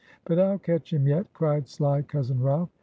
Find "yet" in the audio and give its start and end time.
1.07-1.31